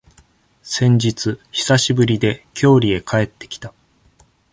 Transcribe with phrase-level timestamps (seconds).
[0.63, 3.71] 先日、久しぶりで、郷里へ帰ってきた。